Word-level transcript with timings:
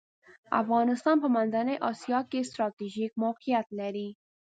افغانستان 0.61 1.15
په 1.23 1.27
منځنۍ 1.35 1.75
اسیا 1.91 2.19
کې 2.29 2.47
ستراتیژیک 2.49 3.11
موقیعت 3.23 3.67
لری. 3.79 4.09